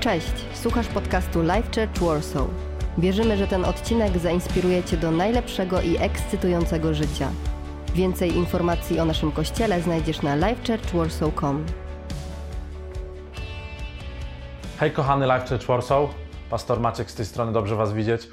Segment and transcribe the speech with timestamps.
[0.00, 2.46] Cześć, słuchasz podcastu Life Church Warsaw.
[2.98, 7.28] Wierzymy, że ten odcinek zainspiruje Cię do najlepszego i ekscytującego życia.
[7.94, 11.66] Więcej informacji o naszym kościele znajdziesz na lifechurchwarsaw.com.
[14.78, 16.10] Hej kochany Life Church Warsaw,
[16.50, 18.28] pastor Maciek z tej strony, dobrze Was widzieć.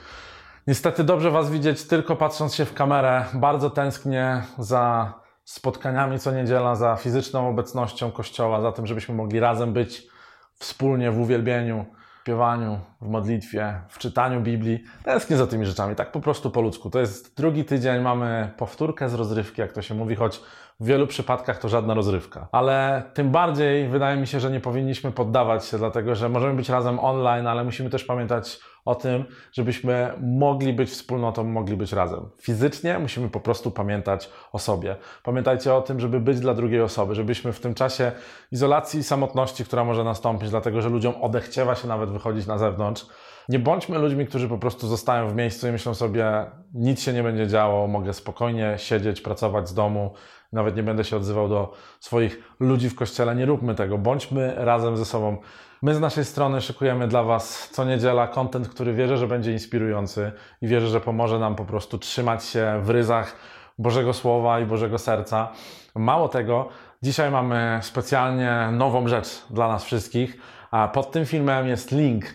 [0.67, 3.25] Niestety dobrze Was widzieć tylko patrząc się w kamerę.
[3.33, 5.13] Bardzo tęsknię za
[5.43, 10.16] spotkaniami co niedziela, za fizyczną obecnością Kościoła, za tym, żebyśmy mogli razem być
[10.59, 11.85] wspólnie w uwielbieniu,
[12.17, 14.83] w śpiewaniu, w modlitwie, w czytaniu Biblii.
[15.03, 16.89] Tęsknię za tymi rzeczami, tak po prostu po ludzku.
[16.89, 20.41] To jest drugi tydzień, mamy powtórkę z rozrywki, jak to się mówi, choć
[20.79, 22.47] w wielu przypadkach to żadna rozrywka.
[22.51, 26.69] Ale tym bardziej wydaje mi się, że nie powinniśmy poddawać się, dlatego że możemy być
[26.69, 32.29] razem online, ale musimy też pamiętać o tym, żebyśmy mogli być wspólnotą, mogli być razem.
[32.41, 34.95] Fizycznie musimy po prostu pamiętać o sobie.
[35.23, 38.11] Pamiętajcie o tym, żeby być dla drugiej osoby, żebyśmy w tym czasie
[38.51, 43.05] izolacji i samotności, która może nastąpić, dlatego że ludziom odechciewa się nawet wychodzić na zewnątrz,
[43.49, 47.23] nie bądźmy ludźmi, którzy po prostu zostają w miejscu i myślą sobie, nic się nie
[47.23, 50.13] będzie działo, mogę spokojnie siedzieć, pracować z domu,
[50.53, 53.35] nawet nie będę się odzywał do swoich ludzi w kościele.
[53.35, 55.37] Nie róbmy tego, bądźmy razem ze sobą.
[55.81, 60.31] My z naszej strony szykujemy dla Was co niedziela kontent, który wierzę, że będzie inspirujący
[60.61, 63.35] i wierzę, że pomoże nam po prostu trzymać się w ryzach
[63.77, 65.51] Bożego Słowa i Bożego Serca.
[65.95, 66.69] Mało tego,
[67.03, 70.37] dzisiaj mamy specjalnie nową rzecz dla nas wszystkich.
[70.71, 72.25] A pod tym filmem jest link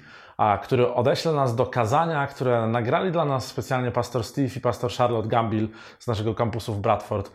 [0.62, 5.28] który odeśle nas do kazania, które nagrali dla nas specjalnie pastor Steve i pastor Charlotte
[5.28, 7.32] Gambil z naszego kampusu w Bradford.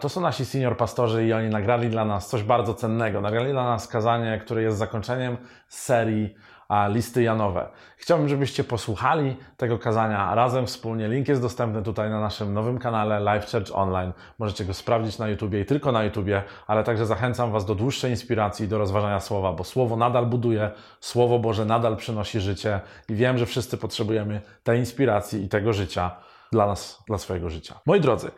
[0.00, 3.20] To są nasi senior pastorzy i oni nagrali dla nas coś bardzo cennego.
[3.20, 5.36] Nagrali dla nas kazanie, które jest zakończeniem
[5.68, 7.68] serii a listy Janowe.
[7.96, 11.08] Chciałbym, żebyście posłuchali tego kazania razem, wspólnie.
[11.08, 14.12] Link jest dostępny tutaj na naszym nowym kanale Live Church Online.
[14.38, 18.10] Możecie go sprawdzić na YouTubie i tylko na YouTubie, ale także zachęcam Was do dłuższej
[18.10, 23.38] inspiracji do rozważania słowa, bo słowo nadal buduje, słowo Boże nadal przynosi życie i wiem,
[23.38, 26.10] że wszyscy potrzebujemy tej inspiracji i tego życia
[26.52, 27.74] dla nas, dla swojego życia.
[27.86, 28.30] Moi drodzy,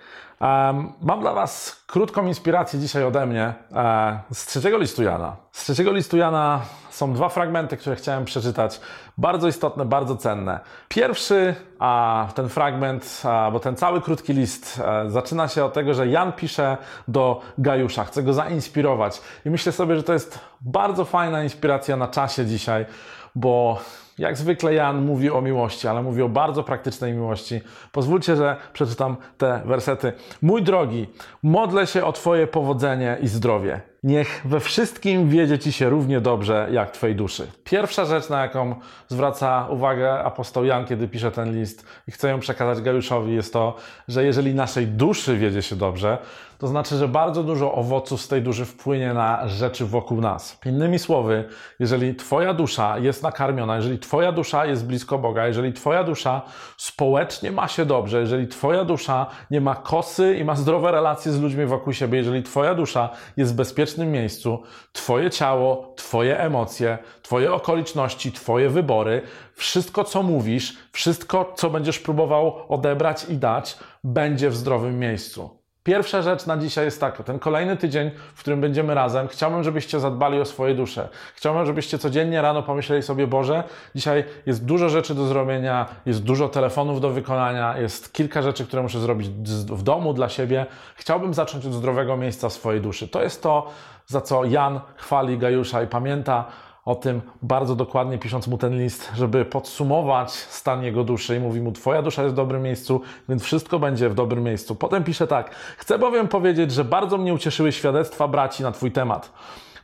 [1.01, 5.37] mam dla Was krótką inspirację dzisiaj ode mnie e, z trzeciego listu Jana.
[5.53, 6.61] Z trzeciego listu Jana
[6.93, 8.81] są dwa fragmenty, które chciałem przeczytać.
[9.19, 10.61] Bardzo istotne, bardzo cenne.
[10.89, 15.73] Pierwszy, a ten fragment, a, bo ten cały krótki list a, e, zaczyna się od
[15.73, 16.77] tego, że Jan pisze
[17.09, 19.21] do Gajusza, chce go zainspirować.
[19.45, 22.87] I myślę sobie, że to jest bardzo fajna inspiracja na czasie dzisiaj,
[23.35, 23.79] bo
[24.19, 27.61] jak zwykle Jan mówi o miłości, ale mówi o bardzo praktycznej miłości.
[27.93, 30.13] Pozwólcie, że przeczytam te wersety.
[30.43, 31.07] Mój drogi,
[31.43, 36.69] modlę się o Twoje powodzenie i zdrowie Niech we wszystkim wiedzie Ci się równie dobrze
[36.73, 37.47] jak Twojej duszy.
[37.65, 38.75] Pierwsza rzecz, na jaką
[39.09, 43.77] zwraca uwagę apostoł Jan, kiedy pisze ten list i chce ją przekazać Gajuszowi, jest to,
[44.09, 46.19] że jeżeli naszej duszy wiedzie się dobrze,
[46.63, 50.61] to znaczy, że bardzo dużo owoców z tej duszy wpłynie na rzeczy wokół nas.
[50.67, 51.45] Innymi słowy,
[51.79, 56.43] jeżeli Twoja dusza jest nakarmiona, jeżeli Twoja dusza jest blisko Boga, jeżeli Twoja dusza
[56.77, 61.41] społecznie ma się dobrze, jeżeli Twoja dusza nie ma kosy i ma zdrowe relacje z
[61.41, 64.63] ludźmi wokół siebie, jeżeli Twoja dusza jest bezpieczna, bezpiecznym miejscu,
[64.93, 69.23] Twoje ciało, Twoje emocje, Twoje okoliczności, Twoje wybory,
[69.55, 75.62] wszystko co mówisz, wszystko co będziesz próbował odebrać i dać, będzie w zdrowym miejscu.
[75.83, 77.23] Pierwsza rzecz na dzisiaj jest taka.
[77.23, 81.09] Ten kolejny tydzień, w którym będziemy razem, chciałbym, żebyście zadbali o swoje dusze.
[81.35, 86.49] Chciałbym, żebyście codziennie rano pomyśleli sobie, Boże, dzisiaj jest dużo rzeczy do zrobienia, jest dużo
[86.49, 89.29] telefonów do wykonania, jest kilka rzeczy, które muszę zrobić
[89.69, 90.67] w domu dla siebie.
[90.97, 93.09] Chciałbym zacząć od zdrowego miejsca swojej duszy.
[93.09, 93.71] To jest to,
[94.07, 96.45] za co Jan chwali Gajusza i pamięta
[96.85, 101.61] o tym bardzo dokładnie, pisząc mu ten list, żeby podsumować stan jego duszy i mówi
[101.61, 104.75] mu: Twoja dusza jest w dobrym miejscu, więc wszystko będzie w dobrym miejscu.
[104.75, 109.33] Potem pisze tak: Chcę bowiem powiedzieć, że bardzo mnie ucieszyły świadectwa braci na Twój temat.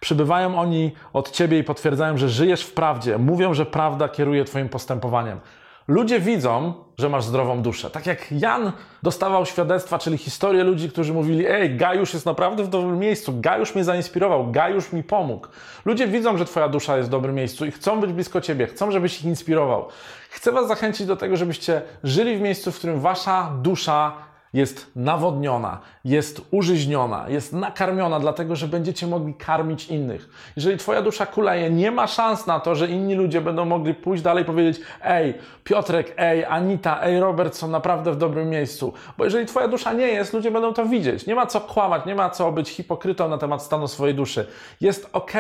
[0.01, 3.19] Przybywają oni od Ciebie i potwierdzają, że żyjesz w prawdzie.
[3.19, 5.41] Mówią, że prawda kieruje Twoim postępowaniem.
[5.89, 7.91] Ludzie widzą, że masz zdrową duszę.
[7.91, 8.73] Tak jak Jan
[9.03, 13.75] dostawał świadectwa, czyli historię ludzi, którzy mówili: Ej, Gajusz jest naprawdę w dobrym miejscu, Gajusz
[13.75, 15.47] mnie zainspirował, Gajusz mi pomógł.
[15.85, 18.91] Ludzie widzą, że Twoja dusza jest w dobrym miejscu i chcą być blisko Ciebie, chcą,
[18.91, 19.89] żebyś ich inspirował.
[20.31, 25.81] Chcę Was zachęcić do tego, żebyście żyli w miejscu, w którym Wasza dusza jest nawodniona,
[26.05, 30.29] jest użyźniona, jest nakarmiona, dlatego że będziecie mogli karmić innych.
[30.57, 34.23] Jeżeli Twoja dusza kuleje, nie ma szans na to, że inni ludzie będą mogli pójść
[34.23, 35.35] dalej i powiedzieć: Ej,
[35.65, 38.93] Piotrek, ej, Anita, ej, Robert są naprawdę w dobrym miejscu.
[39.19, 41.27] Bo jeżeli Twoja dusza nie jest, ludzie będą to widzieć.
[41.27, 44.47] Nie ma co kłamać, nie ma co być hipokrytą na temat stanu swojej duszy.
[44.81, 45.33] Jest ok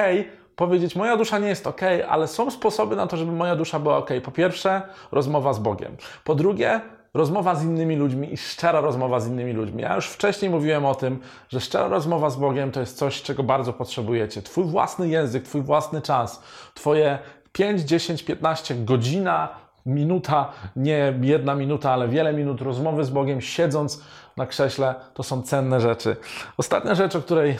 [0.59, 3.97] powiedzieć, moja dusza nie jest ok, ale są sposoby na to, żeby moja dusza była
[3.97, 4.11] ok.
[4.25, 4.83] Po pierwsze,
[5.13, 5.97] rozmowa z Bogiem.
[6.25, 6.81] Po drugie,
[7.15, 9.83] rozmowa z innymi ludźmi i szczera rozmowa z innymi ludźmi.
[9.83, 13.43] Ja już wcześniej mówiłem o tym, że szczera rozmowa z Bogiem to jest coś, czego
[13.43, 14.43] bardzo potrzebujecie.
[14.43, 16.43] Twój własny język, Twój własny czas,
[16.75, 17.19] Twoje
[17.53, 19.49] 5, 10, 15, godzina,
[19.87, 24.03] minuta, nie jedna minuta, ale wiele minut rozmowy z Bogiem, siedząc
[24.37, 26.17] na krześle, to są cenne rzeczy.
[26.57, 27.59] Ostatnia rzecz, o której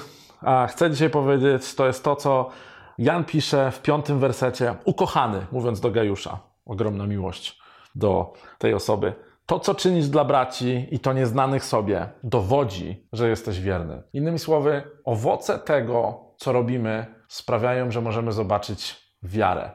[0.69, 2.51] chcę dzisiaj powiedzieć, to jest to, co
[2.99, 4.75] Jan pisze w piątym wersecie.
[4.85, 6.39] Ukochany, mówiąc do Gajusza.
[6.67, 7.59] Ogromna miłość
[7.95, 9.13] do tej osoby.
[9.49, 14.03] To, co czynisz dla braci i to nieznanych sobie, dowodzi, że jesteś wierny.
[14.13, 19.71] Innymi słowy, owoce tego, co robimy, sprawiają, że możemy zobaczyć wiarę.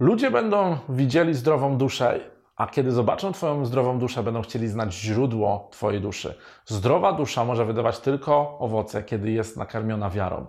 [0.00, 2.20] Ludzie będą widzieli zdrową duszę,
[2.56, 6.34] a kiedy zobaczą Twoją zdrową duszę, będą chcieli znać źródło Twojej duszy.
[6.66, 10.46] Zdrowa dusza może wydawać tylko owoce, kiedy jest nakarmiona wiarą.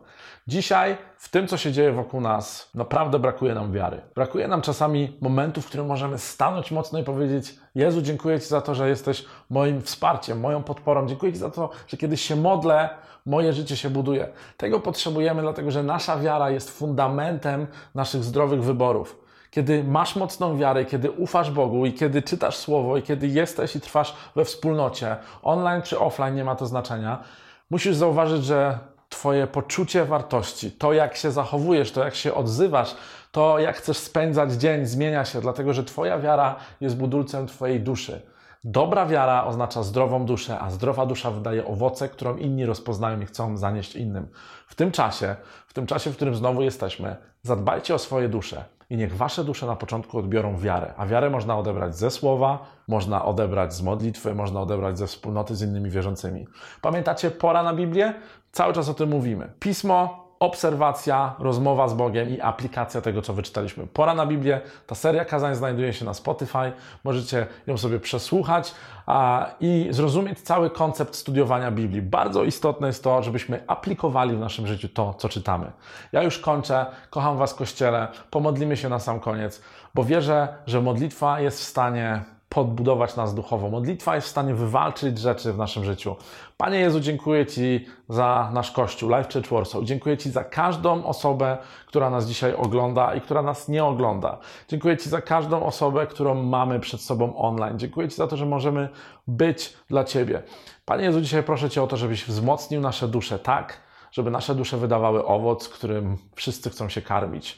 [0.48, 4.01] Dzisiaj, w tym, co się dzieje wokół nas, naprawdę brakuje nam wiary.
[4.15, 8.62] Brakuje nam czasami momentów, w którym możemy stanąć mocno i powiedzieć: Jezu, dziękuję Ci za
[8.62, 11.07] to, że jesteś moim wsparciem, moją podporą.
[11.07, 12.89] Dziękuję Ci za to, że kiedy się modlę,
[13.25, 14.27] moje życie się buduje.
[14.57, 19.26] Tego potrzebujemy, dlatego że nasza wiara jest fundamentem naszych zdrowych wyborów.
[19.57, 23.81] Kiedy masz mocną wiarę, kiedy ufasz Bogu i kiedy czytasz Słowo i kiedy jesteś i
[23.81, 27.24] trwasz we wspólnocie, online czy offline, nie ma to znaczenia,
[27.69, 32.95] musisz zauważyć, że Twoje poczucie wartości, to jak się zachowujesz, to jak się odzywasz,
[33.31, 38.21] to jak chcesz spędzać dzień, zmienia się, dlatego że Twoja wiara jest budulcem Twojej duszy.
[38.63, 43.57] Dobra wiara oznacza zdrową duszę, a zdrowa dusza wydaje owoce, którą inni rozpoznają i chcą
[43.57, 44.27] zanieść innym.
[44.68, 45.36] W tym czasie,
[45.68, 49.66] w tym czasie, w którym znowu jesteśmy, zadbajcie o swoje dusze i niech wasze dusze
[49.66, 50.94] na początku odbiorą wiarę.
[50.98, 55.62] A wiarę można odebrać ze słowa, można odebrać z modlitwy, można odebrać ze wspólnoty z
[55.62, 56.48] innymi wierzącymi.
[56.81, 58.13] Pamiętacie pora na Biblię?
[58.51, 59.51] Cały czas o tym mówimy.
[59.60, 63.88] Pismo obserwacja, rozmowa z Bogiem i aplikacja tego, co wyczytaliśmy.
[63.88, 64.62] Pora na Biblię.
[64.88, 66.72] Ta seria kazań znajduje się na Spotify.
[67.04, 68.74] Możecie ją sobie przesłuchać
[69.06, 72.01] a, i zrozumieć cały koncept studiowania Biblii.
[72.01, 75.72] Bardzo istotne jest to, żebyśmy aplikowali w naszym życiu to, co czytamy.
[76.12, 76.86] Ja już kończę.
[77.10, 78.07] Kocham Was, Kościele.
[78.31, 79.62] Pomodlimy się na sam koniec,
[79.95, 83.69] bo wierzę, że modlitwa jest w stanie podbudować nas duchowo.
[83.69, 86.15] Modlitwa jest w stanie wywalczyć rzeczy w naszym życiu.
[86.57, 89.83] Panie Jezu, dziękuję Ci za nasz Kościół, Life Church Warsaw.
[89.83, 94.38] Dziękuję Ci za każdą osobę, która nas dzisiaj ogląda i która nas nie ogląda.
[94.67, 97.79] Dziękuję Ci za każdą osobę, którą mamy przed sobą online.
[97.79, 98.89] Dziękuję Ci za to, że możemy
[99.27, 100.44] być dla Ciebie.
[100.85, 104.77] Panie Jezu, dzisiaj proszę Cię o to, żebyś wzmocnił nasze dusze tak, żeby nasze dusze
[104.77, 107.57] wydawały owoc, którym wszyscy chcą się karmić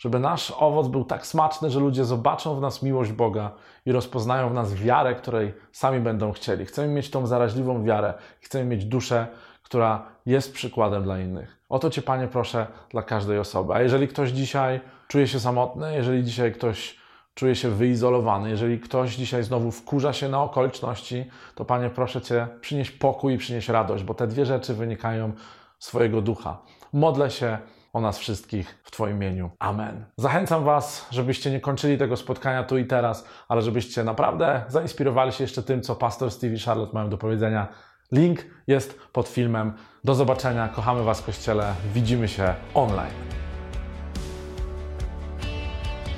[0.00, 3.50] żeby nasz owoc był tak smaczny, że ludzie zobaczą w nas miłość Boga
[3.86, 6.66] i rozpoznają w nas wiarę, której sami będą chcieli.
[6.66, 9.26] Chcemy mieć tą zaraźliwą wiarę, chcemy mieć duszę,
[9.62, 11.56] która jest przykładem dla innych.
[11.68, 13.74] O to Cię, Panie, proszę dla każdej osoby.
[13.74, 16.96] A jeżeli ktoś dzisiaj czuje się samotny, jeżeli dzisiaj ktoś
[17.34, 21.24] czuje się wyizolowany, jeżeli ktoś dzisiaj znowu wkurza się na okoliczności,
[21.54, 25.32] to Panie, proszę Cię, przynieś pokój i przynieś radość, bo te dwie rzeczy wynikają
[25.78, 26.58] z Twojego ducha.
[26.92, 27.58] Modlę się
[27.92, 29.50] o nas wszystkich w Twoim imieniu.
[29.58, 30.04] Amen.
[30.16, 35.44] Zachęcam Was, żebyście nie kończyli tego spotkania tu i teraz, ale żebyście naprawdę zainspirowali się
[35.44, 37.68] jeszcze tym, co pastor Steve i Charlotte mają do powiedzenia.
[38.12, 39.72] Link jest pod filmem.
[40.04, 40.68] Do zobaczenia.
[40.68, 41.74] Kochamy Was, Kościele.
[41.94, 43.14] Widzimy się online.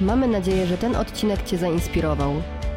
[0.01, 2.33] Mamy nadzieję, że ten odcinek Cię zainspirował.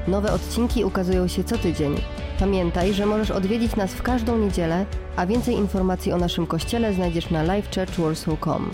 [0.08, 1.96] Nowe odcinki ukazują się co tydzień.
[2.40, 4.86] Pamiętaj, że możesz odwiedzić nas w każdą niedzielę,
[5.16, 8.72] a więcej informacji o naszym kościele znajdziesz na livechurchwarsaw.com.